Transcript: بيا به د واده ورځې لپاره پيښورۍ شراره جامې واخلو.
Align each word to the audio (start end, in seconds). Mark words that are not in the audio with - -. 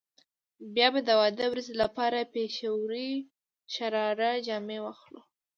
بيا 0.73 0.87
به 0.93 0.99
د 1.05 1.09
واده 1.19 1.45
ورځې 1.51 1.73
لپاره 1.83 2.29
پيښورۍ 2.33 3.11
شراره 3.73 4.29
جامې 4.47 4.79
واخلو. 4.81 5.21